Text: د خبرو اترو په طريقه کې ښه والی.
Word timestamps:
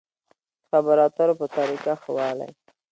د 0.59 0.59
خبرو 0.69 1.01
اترو 1.07 1.33
په 1.39 1.45
طريقه 1.55 1.93
کې 1.95 1.99
ښه 2.01 2.11
والی. 2.15 2.49